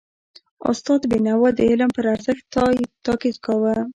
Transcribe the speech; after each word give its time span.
استاد 0.71 1.01
بینوا 1.11 1.49
د 1.57 1.59
علم 1.69 1.89
پر 1.95 2.05
ارزښت 2.13 2.43
تاکید 3.07 3.35
کاوه. 3.45 3.75